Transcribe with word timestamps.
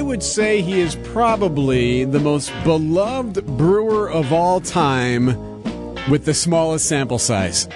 I 0.00 0.02
would 0.02 0.22
say 0.22 0.62
he 0.62 0.80
is 0.80 0.96
probably 0.96 2.04
the 2.04 2.20
most 2.20 2.52
beloved 2.64 3.46
brewer 3.56 4.10
of 4.10 4.32
all 4.32 4.60
time 4.60 5.26
with 6.08 6.26
the 6.26 6.34
smallest 6.34 6.88
sample 6.88 7.18
size. 7.18 7.68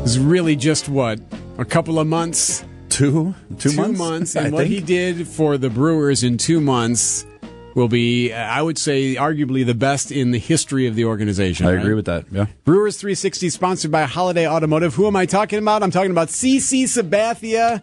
It's 0.00 0.16
really 0.16 0.56
just 0.56 0.88
what? 0.88 1.20
A 1.58 1.64
couple 1.64 1.98
of 1.98 2.06
months? 2.06 2.64
Two, 2.88 3.34
two, 3.58 3.70
two 3.70 3.92
months. 3.92 4.36
And 4.36 4.46
I 4.46 4.50
what 4.50 4.68
think. 4.68 4.74
he 4.74 4.80
did 4.80 5.26
for 5.26 5.58
the 5.58 5.70
Brewers 5.70 6.22
in 6.22 6.38
two 6.38 6.60
months 6.60 7.26
will 7.74 7.88
be, 7.88 8.32
uh, 8.32 8.36
I 8.36 8.62
would 8.62 8.78
say, 8.78 9.14
arguably 9.14 9.64
the 9.64 9.74
best 9.74 10.10
in 10.10 10.30
the 10.30 10.38
history 10.38 10.86
of 10.86 10.94
the 10.94 11.04
organization. 11.04 11.66
I 11.66 11.72
right? 11.72 11.80
agree 11.80 11.94
with 11.94 12.06
that. 12.06 12.26
Yeah. 12.30 12.46
Brewers 12.64 12.96
360 12.96 13.50
sponsored 13.50 13.90
by 13.90 14.04
Holiday 14.04 14.48
Automotive. 14.48 14.94
Who 14.94 15.06
am 15.06 15.16
I 15.16 15.26
talking 15.26 15.58
about? 15.58 15.82
I'm 15.82 15.90
talking 15.90 16.10
about 16.10 16.28
CC 16.28 16.84
Sabathia. 16.84 17.82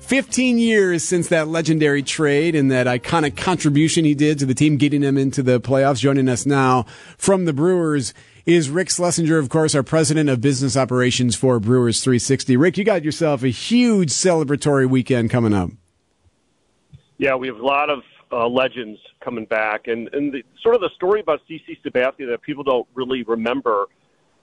15 0.00 0.58
years 0.58 1.04
since 1.04 1.28
that 1.28 1.46
legendary 1.46 2.02
trade 2.02 2.56
and 2.56 2.68
that 2.72 2.88
iconic 2.88 3.36
contribution 3.36 4.04
he 4.04 4.12
did 4.12 4.40
to 4.40 4.46
the 4.46 4.54
team, 4.54 4.76
getting 4.76 5.02
them 5.02 5.16
into 5.16 5.40
the 5.40 5.60
playoffs. 5.60 6.00
Joining 6.00 6.28
us 6.28 6.44
now 6.44 6.84
from 7.16 7.44
the 7.44 7.52
Brewers 7.52 8.12
is 8.44 8.70
Rick 8.70 8.90
Schlesinger, 8.90 9.38
of 9.38 9.48
course, 9.48 9.74
our 9.74 9.84
president 9.84 10.28
of 10.28 10.40
business 10.40 10.76
operations 10.76 11.36
for 11.36 11.60
Brewers 11.60 12.02
360. 12.02 12.56
Rick, 12.56 12.78
you 12.78 12.82
got 12.82 13.04
yourself 13.04 13.44
a 13.44 13.48
huge 13.48 14.10
celebratory 14.10 14.88
weekend 14.88 15.30
coming 15.30 15.54
up. 15.54 15.70
Yeah, 17.18 17.36
we 17.36 17.46
have 17.46 17.60
a 17.60 17.64
lot 17.64 17.90
of 17.90 18.02
uh, 18.32 18.48
legends 18.48 19.00
coming 19.20 19.44
back, 19.44 19.88
and 19.88 20.12
and 20.14 20.32
the, 20.32 20.44
sort 20.62 20.74
of 20.74 20.80
the 20.80 20.90
story 20.94 21.20
about 21.20 21.40
CC 21.48 21.80
Sabathia 21.84 22.28
that 22.30 22.42
people 22.42 22.64
don't 22.64 22.86
really 22.94 23.22
remember. 23.22 23.86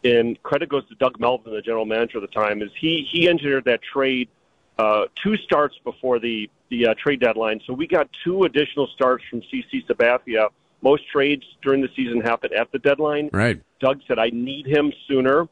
And 0.03 0.41
credit 0.43 0.69
goes 0.69 0.87
to 0.89 0.95
Doug 0.95 1.19
Melvin, 1.19 1.53
the 1.53 1.61
general 1.61 1.85
manager 1.85 2.19
at 2.19 2.21
the 2.21 2.27
time, 2.27 2.61
is 2.61 2.69
he 2.79 3.07
he 3.11 3.27
engineered 3.27 3.65
that 3.65 3.81
trade 3.81 4.29
uh, 4.77 5.05
two 5.15 5.37
starts 5.37 5.75
before 5.83 6.19
the 6.19 6.49
the 6.69 6.87
uh, 6.87 6.93
trade 6.95 7.19
deadline. 7.19 7.61
So 7.65 7.73
we 7.73 7.87
got 7.87 8.09
two 8.23 8.43
additional 8.43 8.87
starts 8.87 9.23
from 9.29 9.41
CC 9.41 9.85
Sabathia. 9.87 10.49
Most 10.81 11.07
trades 11.09 11.43
during 11.63 11.81
the 11.81 11.89
season 11.95 12.21
happen 12.21 12.51
at 12.53 12.71
the 12.71 12.79
deadline. 12.79 13.29
Right. 13.33 13.59
Doug 13.79 14.01
said, 14.07 14.19
"I 14.19 14.29
need 14.29 14.67
him 14.67 14.93
sooner." 15.07 15.47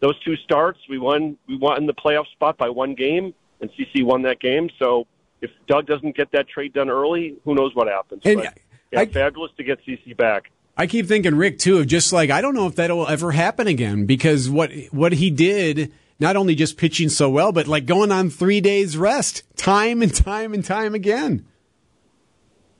Those 0.00 0.18
two 0.20 0.36
starts, 0.36 0.78
we 0.88 0.98
won. 0.98 1.36
We 1.46 1.56
won 1.58 1.86
the 1.86 1.94
playoff 1.94 2.26
spot 2.28 2.56
by 2.56 2.70
one 2.70 2.94
game, 2.94 3.34
and 3.60 3.70
CC 3.72 4.02
won 4.02 4.22
that 4.22 4.40
game. 4.40 4.70
So 4.78 5.06
if 5.40 5.50
Doug 5.66 5.86
doesn't 5.86 6.16
get 6.16 6.32
that 6.32 6.48
trade 6.48 6.72
done 6.72 6.90
early, 6.90 7.36
who 7.44 7.54
knows 7.54 7.74
what 7.74 7.88
happens? 7.88 8.22
And 8.24 8.42
but, 8.42 8.58
yeah, 8.92 9.00
I- 9.00 9.06
fabulous 9.06 9.52
to 9.56 9.64
get 9.64 9.78
CC 9.86 10.16
back. 10.16 10.50
I 10.76 10.86
keep 10.86 11.06
thinking 11.06 11.34
Rick 11.34 11.58
too 11.58 11.78
of 11.78 11.86
just 11.86 12.12
like 12.12 12.30
I 12.30 12.40
don't 12.40 12.54
know 12.54 12.66
if 12.66 12.76
that'll 12.76 13.06
ever 13.06 13.32
happen 13.32 13.66
again 13.66 14.06
because 14.06 14.48
what 14.48 14.70
what 14.90 15.12
he 15.12 15.30
did 15.30 15.92
not 16.18 16.36
only 16.36 16.54
just 16.54 16.78
pitching 16.78 17.08
so 17.10 17.28
well 17.28 17.52
but 17.52 17.66
like 17.66 17.84
going 17.84 18.10
on 18.10 18.30
3 18.30 18.60
days 18.62 18.96
rest 18.96 19.42
time 19.56 20.00
and 20.00 20.14
time 20.14 20.54
and 20.54 20.64
time 20.64 20.94
again. 20.94 21.44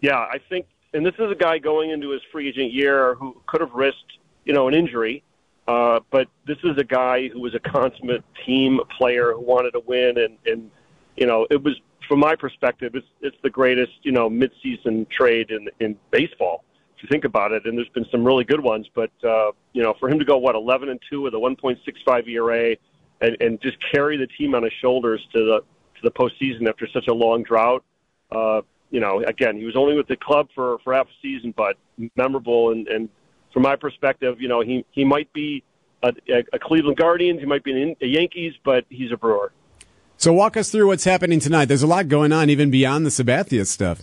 Yeah, 0.01 0.17
I 0.19 0.39
think, 0.49 0.67
and 0.95 1.05
this 1.05 1.15
is 1.19 1.31
a 1.31 1.35
guy 1.35 1.59
going 1.59 1.91
into 1.91 2.11
his 2.11 2.23
free 2.33 2.49
agent 2.49 2.73
year 2.73 3.17
who 3.17 3.37
could 3.47 3.61
have 3.61 3.73
risked, 3.73 4.19
you 4.45 4.55
know, 4.55 4.67
an 4.67 4.73
injury. 4.75 5.23
Uh, 5.69 6.01
but 6.11 6.27
this 6.47 6.57
is 6.65 6.79
a 6.79 6.85
guy 6.85 7.29
who 7.29 7.41
was 7.41 7.55
a 7.55 7.61
consummate 7.61 8.25
team 8.47 8.81
player 8.99 9.33
who 9.35 9.41
wanted 9.41 9.73
to 9.73 9.81
win, 9.81 10.17
and 10.17 10.39
and 10.47 10.71
you 11.21 11.27
know, 11.27 11.47
it 11.51 11.63
was 11.63 11.79
from 12.09 12.19
my 12.19 12.35
perspective, 12.35 12.97
it's 12.97 13.07
it's 13.21 13.37
the 13.43 13.51
greatest, 13.51 13.93
you 14.03 14.11
know, 14.11 14.29
midseason 14.29 15.09
trade 15.11 15.51
in 15.51 15.69
in 15.79 15.97
baseball. 16.11 16.65
If 16.97 17.05
you 17.05 17.09
think 17.09 17.25
about 17.25 17.53
it, 17.53 17.67
and 17.67 17.79
there's 17.79 17.89
been 17.91 18.07
some 18.11 18.25
really 18.25 18.43
good 18.43 18.61
ones, 18.61 18.87
but 18.95 19.13
uh, 19.23 19.53
you 19.75 19.83
know, 19.83 19.95
for 20.01 20.09
him 20.09 20.19
to 20.19 20.25
go 20.25 20.39
what 20.39 20.57
11 20.57 20.89
and 20.89 21.01
two 21.09 21.21
with 21.23 21.35
a 21.35 21.37
1.65 21.37 22.29
ERA, 22.29 22.77
and 23.21 23.37
and 23.41 23.61
just 23.61 23.77
carry 23.93 24.17
the 24.17 24.27
team 24.27 24.55
on 24.55 24.65
his 24.65 24.73
shoulders 24.81 25.21
to 25.35 25.39
the 25.39 25.61
to 25.61 26.01
the 26.03 26.11
postseason 26.11 26.69
after 26.69 26.89
such 26.89 27.07
a 27.07 27.15
long 27.15 27.43
drought. 27.43 27.85
Uh, 28.33 28.63
you 28.91 28.99
know, 28.99 29.23
again, 29.27 29.57
he 29.57 29.65
was 29.65 29.77
only 29.77 29.95
with 29.95 30.09
the 30.09 30.17
club 30.17 30.49
for 30.55 30.79
for 30.83 30.95
half 30.95 31.07
a 31.07 31.23
season, 31.23 31.53
but 31.57 31.77
memorable. 32.17 32.73
And, 32.73 32.89
and 32.89 33.09
from 33.53 33.63
my 33.63 33.77
perspective, 33.77 34.41
you 34.41 34.49
know, 34.49 34.63
he 34.63 34.85
he 34.91 35.05
might 35.05 35.31
be 35.35 35.63
a, 36.03 36.13
a 36.53 36.59
Cleveland 36.59 36.97
Guardians, 36.97 37.41
he 37.41 37.47
might 37.47 37.63
be 37.63 37.95
a 38.01 38.07
Yankees, 38.07 38.55
but 38.65 38.85
he's 38.89 39.13
a 39.13 39.17
Brewer. 39.17 39.53
So 40.21 40.35
walk 40.35 40.59
us 40.59 40.71
through 40.71 40.87
what's 40.87 41.05
happening 41.05 41.41
tonight. 41.41 41.65
There's 41.65 41.83
a 41.83 41.87
lot 41.87 42.09
going 42.09 42.31
on 42.31 42.51
even 42.51 42.71
beyond 42.71 43.07
the 43.07 43.11
Sabathia 43.11 43.67
stuff. 43.67 44.03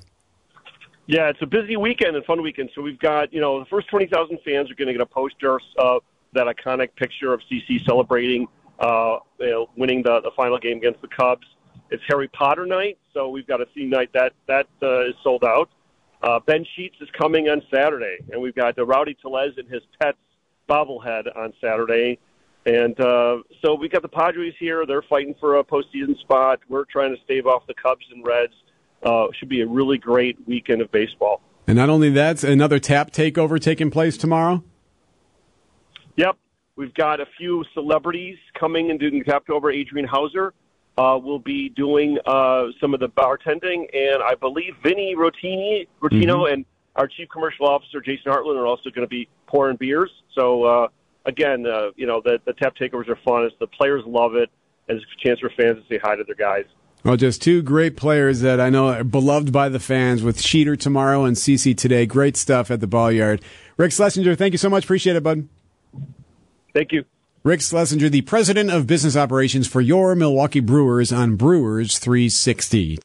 Yeah, 1.05 1.29
it's 1.29 1.43
a 1.43 1.45
busy 1.45 1.77
weekend 1.77 2.15
and 2.15 2.25
fun 2.25 2.41
weekend. 2.41 2.71
So 2.73 2.81
we've 2.81 2.97
got, 2.97 3.31
you 3.31 3.39
know, 3.39 3.59
the 3.59 3.67
first 3.67 3.87
20,000 3.89 4.39
fans 4.43 4.71
are 4.71 4.73
going 4.73 4.87
to 4.87 4.93
get 4.93 5.01
a 5.01 5.05
poster 5.05 5.59
of 5.77 6.01
that 6.33 6.47
iconic 6.47 6.95
picture 6.95 7.33
of 7.33 7.41
CC 7.41 7.85
celebrating 7.85 8.47
uh, 8.79 9.17
you 9.39 9.49
know, 9.51 9.69
winning 9.77 10.01
the, 10.01 10.19
the 10.21 10.31
final 10.35 10.57
game 10.57 10.77
against 10.77 11.01
the 11.01 11.07
Cubs. 11.07 11.45
It's 11.91 12.01
Harry 12.07 12.27
Potter 12.29 12.65
night, 12.65 12.97
so 13.13 13.29
we've 13.29 13.47
got 13.47 13.61
a 13.61 13.67
theme 13.75 13.91
night 13.91 14.09
that 14.13 14.33
that 14.47 14.67
uh, 14.81 15.05
is 15.05 15.13
sold 15.23 15.43
out. 15.43 15.69
Uh, 16.23 16.39
ben 16.47 16.65
Sheets 16.75 16.95
is 16.99 17.09
coming 17.15 17.47
on 17.47 17.61
Saturday, 17.71 18.17
and 18.31 18.41
we've 18.41 18.55
got 18.55 18.75
the 18.75 18.83
Rowdy 18.83 19.15
Tellez 19.21 19.53
and 19.57 19.69
his 19.69 19.83
pets 20.01 20.17
bobblehead 20.67 21.37
on 21.37 21.53
Saturday. 21.61 22.17
And 22.67 22.99
uh, 22.99 23.37
so 23.61 23.75
we 23.75 23.87
got 23.87 24.01
the 24.01 24.09
Padres 24.09 24.53
here. 24.59 24.85
They're 24.85 25.01
fighting 25.01 25.33
for 25.39 25.57
a 25.57 25.63
postseason 25.63 26.19
spot. 26.19 26.59
We're 26.67 26.83
trying 26.83 27.15
to 27.15 27.21
stave 27.23 27.47
off 27.47 27.65
the 27.65 27.73
Cubs 27.73 28.05
and 28.13 28.25
Reds. 28.27 28.53
Uh, 29.01 29.27
should 29.39 29.47
be 29.47 29.61
a 29.61 29.67
really 29.67 29.97
great 29.97 30.37
weekend 30.47 30.81
of 30.81 30.91
baseball. 30.91 31.41
And 31.65 31.77
not 31.77 31.89
only 31.89 32.09
that, 32.09 32.43
another 32.43 32.77
tap 32.77 33.11
takeover 33.11 33.59
taking 33.59 33.89
place 33.89 34.17
tomorrow. 34.17 34.63
Yep, 36.17 36.35
we've 36.75 36.93
got 36.93 37.21
a 37.21 37.25
few 37.37 37.63
celebrities 37.73 38.37
coming 38.59 38.91
and 38.91 38.99
doing 38.99 39.19
the 39.19 39.23
tap 39.23 39.49
over. 39.49 39.71
Adrian 39.71 40.07
Houser 40.07 40.53
uh, 40.97 41.17
will 41.21 41.39
be 41.39 41.69
doing 41.69 42.17
uh, 42.25 42.65
some 42.81 42.93
of 42.93 42.99
the 42.99 43.07
bartending, 43.09 43.85
and 43.95 44.21
I 44.21 44.35
believe 44.35 44.75
Vinny 44.83 45.15
Rotini, 45.15 45.87
Rottino 46.01 46.51
and 46.51 46.65
our 46.97 47.07
chief 47.07 47.29
commercial 47.29 47.67
officer 47.67 48.01
Jason 48.01 48.31
Hartlund 48.31 48.57
are 48.57 48.65
also 48.65 48.89
going 48.89 49.05
to 49.05 49.09
be 49.09 49.29
pouring 49.45 49.77
beers. 49.77 50.09
So 50.33 50.63
uh, 50.63 50.87
again, 51.27 51.65
uh, 51.67 51.91
you 51.95 52.07
know 52.07 52.21
the, 52.23 52.39
the 52.45 52.53
tap 52.53 52.75
takeovers 52.75 53.07
are 53.09 53.19
fun. 53.23 53.43
It's, 53.43 53.55
the 53.59 53.67
players 53.67 54.03
love 54.07 54.35
it, 54.35 54.49
and 54.87 54.97
it's 54.97 55.05
a 55.05 55.27
chance 55.27 55.39
for 55.39 55.49
fans 55.49 55.77
to 55.77 55.83
say 55.87 55.99
hi 56.01 56.15
to 56.15 56.23
their 56.23 56.35
guys. 56.35 56.65
Well, 57.03 57.15
just 57.15 57.41
two 57.41 57.61
great 57.61 57.95
players 57.95 58.41
that 58.41 58.59
I 58.59 58.69
know 58.69 58.87
are 58.89 59.03
beloved 59.03 59.53
by 59.53 59.69
the 59.69 59.79
fans 59.79 60.23
with 60.23 60.37
Sheeter 60.39 60.77
tomorrow 60.77 61.25
and 61.25 61.35
CC 61.37 61.77
today. 61.77 62.05
Great 62.05 62.35
stuff 62.35 62.71
at 62.71 62.79
the 62.79 62.87
ball 62.87 63.11
yard. 63.11 63.41
Rick 63.77 63.91
Schlesinger, 63.91 64.35
thank 64.35 64.53
you 64.53 64.57
so 64.57 64.69
much. 64.69 64.85
Appreciate 64.85 65.15
it, 65.15 65.23
bud. 65.23 65.47
Thank 66.73 66.91
you. 66.91 67.05
Rick 67.43 67.61
Schlesinger, 67.61 68.09
the 68.09 68.23
president 68.23 68.71
of 68.71 68.87
business 68.87 69.15
operations 69.15 69.67
for 69.67 69.79
your 69.79 70.15
Milwaukee 70.15 70.59
Brewers 70.59 71.13
on 71.13 71.35
Brewers 71.35 71.99
360. 71.99 72.95